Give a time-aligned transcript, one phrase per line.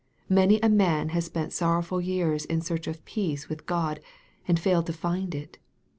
[0.29, 3.99] Many a man has spent sorrowful years in search of peace with God,
[4.47, 5.59] and failed to find it.